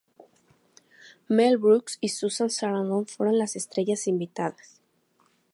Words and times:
Mel 1.29 1.59
Brooks 1.59 1.99
y 2.01 2.09
Susan 2.09 2.49
Sarandon 2.49 3.05
fueron 3.05 3.37
las 3.37 3.55
estrellas 3.55 4.07
invitadas. 4.07 4.81